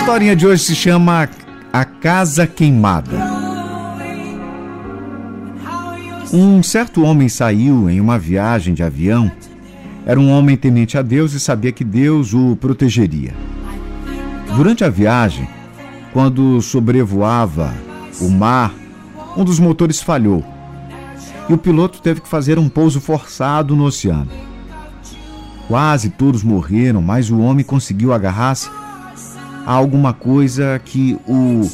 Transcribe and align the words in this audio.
historinha 0.00 0.36
de 0.36 0.46
hoje 0.46 0.62
se 0.62 0.76
chama 0.76 1.28
A 1.72 1.84
Casa 1.84 2.46
Queimada. 2.46 3.18
Um 6.32 6.62
certo 6.62 7.02
homem 7.02 7.28
saiu 7.28 7.90
em 7.90 8.00
uma 8.00 8.18
viagem 8.18 8.74
de 8.74 8.82
avião. 8.82 9.30
Era 10.06 10.20
um 10.20 10.30
homem 10.30 10.56
temente 10.56 10.96
a 10.96 11.02
Deus 11.02 11.32
e 11.32 11.40
sabia 11.40 11.72
que 11.72 11.82
Deus 11.82 12.32
o 12.32 12.54
protegeria. 12.56 13.34
Durante 14.56 14.84
a 14.84 14.88
viagem, 14.88 15.48
quando 16.12 16.60
sobrevoava 16.60 17.74
o 18.20 18.28
mar, 18.28 18.72
um 19.36 19.42
dos 19.42 19.58
motores 19.58 20.00
falhou 20.00 20.44
e 21.48 21.52
o 21.52 21.58
piloto 21.58 22.00
teve 22.00 22.20
que 22.20 22.28
fazer 22.28 22.58
um 22.58 22.68
pouso 22.68 23.00
forçado 23.00 23.74
no 23.74 23.84
oceano. 23.84 24.30
Quase 25.66 26.10
todos 26.10 26.42
morreram, 26.42 27.02
mas 27.02 27.30
o 27.30 27.38
homem 27.40 27.64
conseguiu 27.64 28.12
agarrar-se 28.12 28.68
a 29.66 29.72
alguma 29.72 30.12
coisa 30.12 30.80
que 30.84 31.18
o 31.26 31.68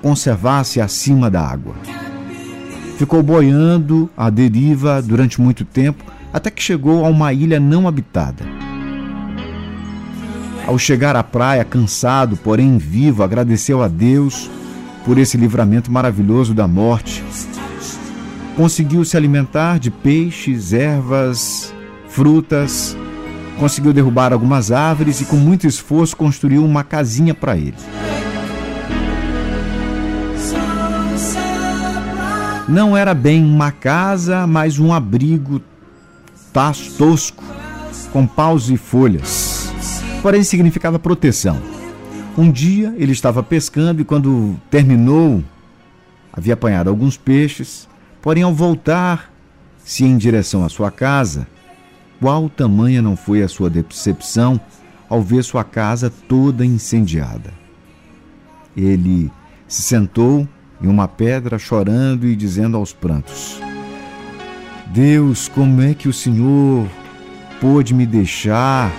conservasse 0.00 0.80
acima 0.80 1.30
da 1.30 1.42
água. 1.42 1.74
Ficou 2.96 3.22
boiando 3.22 4.10
à 4.16 4.28
deriva 4.30 5.00
durante 5.02 5.40
muito 5.40 5.64
tempo, 5.64 6.04
até 6.32 6.50
que 6.50 6.62
chegou 6.62 7.04
a 7.04 7.08
uma 7.08 7.32
ilha 7.32 7.58
não 7.58 7.88
habitada. 7.88 8.44
Ao 10.66 10.78
chegar 10.78 11.16
à 11.16 11.22
praia, 11.22 11.64
cansado, 11.64 12.36
porém 12.36 12.78
vivo, 12.78 13.22
agradeceu 13.22 13.82
a 13.82 13.88
Deus 13.88 14.50
por 15.04 15.18
esse 15.18 15.36
livramento 15.36 15.90
maravilhoso 15.90 16.54
da 16.54 16.68
morte. 16.68 17.24
Conseguiu 18.56 19.04
se 19.04 19.16
alimentar 19.16 19.78
de 19.78 19.90
peixes, 19.90 20.72
ervas, 20.72 21.74
frutas, 22.08 22.96
conseguiu 23.60 23.92
derrubar 23.92 24.32
algumas 24.32 24.72
árvores 24.72 25.20
e, 25.20 25.26
com 25.26 25.36
muito 25.36 25.66
esforço, 25.66 26.16
construiu 26.16 26.64
uma 26.64 26.82
casinha 26.82 27.34
para 27.34 27.58
ele. 27.58 27.76
Não 32.66 32.96
era 32.96 33.12
bem 33.12 33.44
uma 33.44 33.70
casa, 33.70 34.46
mas 34.46 34.78
um 34.78 34.94
abrigo 34.94 35.60
tosco, 36.96 37.44
com 38.10 38.26
paus 38.26 38.70
e 38.70 38.78
folhas. 38.78 39.70
Porém, 40.22 40.42
significava 40.42 40.98
proteção. 40.98 41.60
Um 42.38 42.50
dia 42.50 42.94
ele 42.96 43.12
estava 43.12 43.42
pescando 43.42 44.00
e, 44.00 44.04
quando 44.06 44.56
terminou, 44.70 45.44
havia 46.32 46.54
apanhado 46.54 46.88
alguns 46.88 47.18
peixes. 47.18 47.86
Porém, 48.22 48.42
ao 48.42 48.54
voltar-se 48.54 50.02
em 50.02 50.16
direção 50.16 50.64
à 50.64 50.70
sua 50.70 50.90
casa, 50.90 51.46
qual 52.20 52.50
tamanha 52.50 53.00
não 53.00 53.16
foi 53.16 53.42
a 53.42 53.48
sua 53.48 53.70
decepção 53.70 54.60
ao 55.08 55.22
ver 55.22 55.42
sua 55.42 55.64
casa 55.64 56.12
toda 56.28 56.64
incendiada. 56.64 57.52
Ele 58.76 59.30
se 59.66 59.82
sentou 59.82 60.46
em 60.82 60.86
uma 60.86 61.08
pedra, 61.08 61.58
chorando 61.58 62.26
e 62.26 62.36
dizendo 62.36 62.76
aos 62.76 62.92
prantos: 62.92 63.60
Deus, 64.88 65.48
como 65.48 65.80
é 65.80 65.94
que 65.94 66.08
o 66.08 66.12
Senhor 66.12 66.86
pôde 67.60 67.94
me 67.94 68.06
deixar 68.06 68.92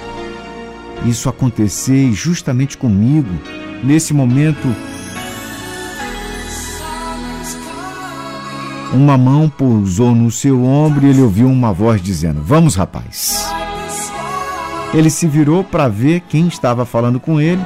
isso 1.05 1.29
acontecer 1.29 2.11
justamente 2.11 2.77
comigo, 2.77 3.29
nesse 3.83 4.13
momento 4.13 4.67
Uma 8.93 9.17
mão 9.17 9.47
pousou 9.47 10.13
no 10.13 10.29
seu 10.29 10.65
ombro 10.65 11.05
e 11.05 11.09
ele 11.09 11.21
ouviu 11.21 11.47
uma 11.47 11.71
voz 11.71 12.01
dizendo: 12.01 12.41
Vamos, 12.43 12.75
rapaz. 12.75 13.49
Ele 14.93 15.09
se 15.09 15.25
virou 15.27 15.63
para 15.63 15.87
ver 15.87 16.21
quem 16.27 16.47
estava 16.47 16.85
falando 16.85 17.17
com 17.17 17.39
ele. 17.39 17.61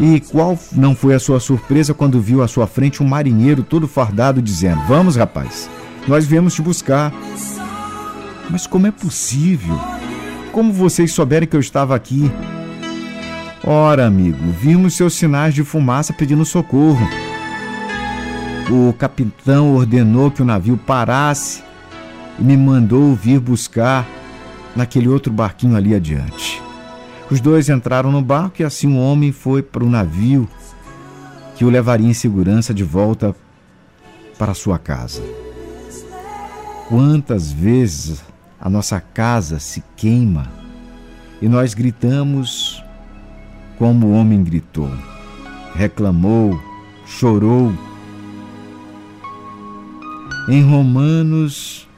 E 0.00 0.18
qual 0.18 0.58
não 0.72 0.94
foi 0.96 1.14
a 1.14 1.20
sua 1.20 1.38
surpresa 1.38 1.94
quando 1.94 2.20
viu 2.20 2.42
à 2.42 2.48
sua 2.48 2.66
frente 2.66 3.02
um 3.02 3.06
marinheiro 3.06 3.62
todo 3.62 3.86
fardado 3.86 4.42
dizendo: 4.42 4.80
Vamos, 4.88 5.14
rapaz, 5.14 5.70
nós 6.08 6.26
viemos 6.26 6.54
te 6.54 6.62
buscar. 6.62 7.12
Mas 8.50 8.66
como 8.66 8.88
é 8.88 8.90
possível? 8.90 9.78
Como 10.50 10.72
vocês 10.72 11.12
souberem 11.12 11.48
que 11.48 11.54
eu 11.54 11.60
estava 11.60 11.94
aqui? 11.94 12.28
Ora, 13.62 14.06
amigo, 14.06 14.38
vimos 14.60 14.94
seus 14.94 15.14
sinais 15.14 15.54
de 15.54 15.62
fumaça 15.62 16.12
pedindo 16.12 16.44
socorro 16.44 17.06
o 18.72 18.92
capitão 18.92 19.74
ordenou 19.74 20.30
que 20.30 20.42
o 20.42 20.44
navio 20.44 20.76
parasse 20.76 21.62
e 22.38 22.42
me 22.42 22.56
mandou 22.56 23.14
vir 23.14 23.40
buscar 23.40 24.06
naquele 24.76 25.08
outro 25.08 25.32
barquinho 25.32 25.76
ali 25.76 25.94
adiante. 25.94 26.62
Os 27.30 27.40
dois 27.40 27.68
entraram 27.68 28.10
no 28.10 28.22
barco 28.22 28.60
e 28.60 28.64
assim 28.64 28.92
o 28.92 28.98
homem 28.98 29.32
foi 29.32 29.62
para 29.62 29.84
o 29.84 29.90
navio 29.90 30.48
que 31.56 31.64
o 31.64 31.70
levaria 31.70 32.08
em 32.08 32.14
segurança 32.14 32.72
de 32.72 32.82
volta 32.82 33.34
para 34.38 34.54
sua 34.54 34.78
casa. 34.78 35.22
Quantas 36.88 37.52
vezes 37.52 38.22
a 38.60 38.68
nossa 38.68 39.00
casa 39.00 39.58
se 39.58 39.82
queima 39.96 40.46
e 41.40 41.48
nós 41.48 41.72
gritamos 41.72 42.82
como 43.78 44.08
o 44.08 44.12
homem 44.12 44.42
gritou, 44.42 44.90
reclamou, 45.74 46.60
chorou 47.06 47.72
em 50.50 50.62
Romanos, 50.62 51.88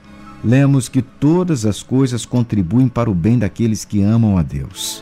lemos 0.44 0.88
que 0.88 1.00
todas 1.00 1.64
as 1.64 1.82
coisas 1.82 2.26
contribuem 2.26 2.86
para 2.86 3.10
o 3.10 3.14
bem 3.14 3.38
daqueles 3.38 3.84
que 3.84 4.02
amam 4.02 4.36
a 4.36 4.42
Deus. 4.42 5.00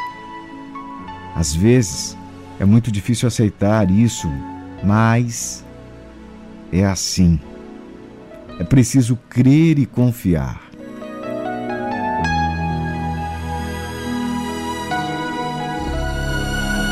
Às 1.35 1.55
vezes, 1.55 2.17
é 2.61 2.65
muito 2.65 2.93
difícil 2.93 3.27
aceitar 3.27 3.91
isso, 3.91 4.29
mas 4.85 5.65
é 6.73 6.87
assim. 6.87 7.41
É 8.59 8.65
preciso 8.65 9.19
crer 9.29 9.79
e 9.79 9.87
confiar. 9.87 10.61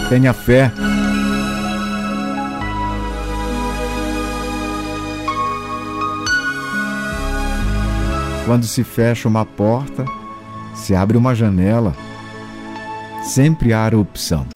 Tenha 0.08 0.32
fé. 0.32 0.72
Quando 8.48 8.64
se 8.66 8.82
fecha 8.82 9.28
uma 9.28 9.44
porta, 9.44 10.06
se 10.74 10.94
abre 10.94 11.18
uma 11.18 11.34
janela, 11.34 11.94
sempre 13.22 13.74
há 13.74 13.86
opção. 13.88 14.46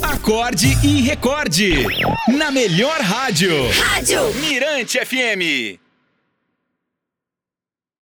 Acorde 0.00 0.68
e 0.86 1.02
recorde. 1.02 1.84
Na 2.28 2.52
melhor 2.52 3.00
rádio. 3.00 3.50
Rádio 3.72 4.20
Mirante 4.34 5.04
FM. 5.04 5.83